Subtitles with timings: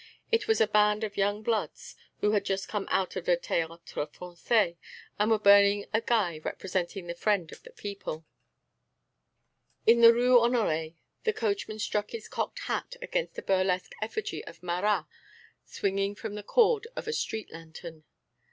[0.31, 4.09] It was a band of young bloods who had just come out of the Théâtre
[4.11, 4.75] Français
[5.19, 8.25] and were burning a guy representing the Friend of the People.
[9.85, 14.63] In the Rue Honoré the coachman struck his cocked hat against a burlesque effigy of
[14.63, 15.05] Marat
[15.65, 18.03] swinging from the cord of a street lantern.